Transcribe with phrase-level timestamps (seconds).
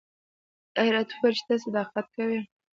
[0.73, 2.39] دا یې راته وویل چې ته صداقت کوې.